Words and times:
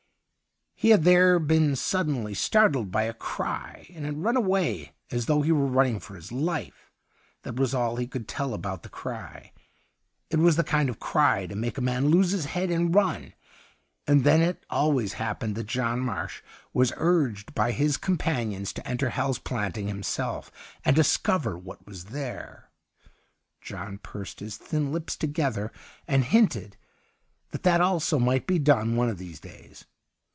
He 0.73 0.89
had 0.89 1.03
there 1.03 1.37
been 1.37 1.75
suddenly 1.75 2.33
startled 2.33 2.89
by 2.89 3.03
a 3.03 3.13
cry, 3.13 3.85
and 3.93 4.03
had 4.03 4.23
run 4.23 4.35
away 4.35 4.93
as 5.11 5.27
though 5.27 5.43
he 5.43 5.51
were 5.51 5.67
running 5.67 5.99
for 5.99 6.15
his 6.15 6.31
life. 6.31 6.89
That 7.43 7.55
was 7.55 7.75
all 7.75 7.97
he 7.97 8.07
could 8.07 8.27
tell 8.27 8.55
about 8.55 8.81
the 8.81 8.89
cry— 8.89 9.51
it 10.31 10.39
was 10.39 10.55
the 10.55 10.63
kind 10.63 10.89
of 10.89 10.99
cry 10.99 11.45
to 11.45 11.55
make 11.55 11.77
a 11.77 11.81
133 11.81 11.85
THE 11.85 11.85
UNDYING 11.85 11.99
THING 11.99 12.03
man 12.03 12.17
lose 12.17 12.31
his 12.31 12.45
head 12.45 12.71
and 12.71 12.95
run. 12.95 13.33
And 14.07 14.23
then 14.23 14.41
it 14.41 14.65
always 14.71 15.13
happened 15.21 15.53
that 15.53 15.67
John 15.67 15.99
Marsh 15.99 16.41
was 16.73 16.93
urged 16.97 17.53
by 17.53 17.71
his 17.73 17.95
companions 17.97 18.73
to 18.73 18.87
enter 18.87 19.09
Hal's 19.11 19.37
Planting 19.37 19.87
himself, 19.87 20.51
and 20.83 20.95
discover 20.95 21.55
what 21.59 21.85
was 21.85 22.05
there. 22.05 22.71
John 23.61 23.99
pursed 23.99 24.39
his 24.39 24.57
thin 24.57 24.91
lips 24.91 25.15
together, 25.15 25.71
and 26.07 26.23
hinted 26.23 26.75
that 27.51 27.61
that 27.61 27.81
also 27.81 28.17
might 28.17 28.47
be 28.47 28.57
done 28.57 28.95
one 28.95 29.09
of 29.09 29.19
these 29.19 29.39
days. 29.39 29.85